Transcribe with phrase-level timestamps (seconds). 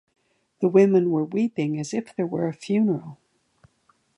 [0.61, 3.19] The women were weeping as if there were a funeral.